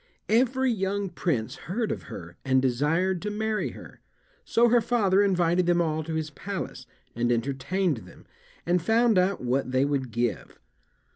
[0.29, 4.01] Every young prince heard of her and desired to marry her;
[4.43, 8.25] so her father invited them all to his palace, and entertained them,
[8.65, 10.57] and found out what they would give.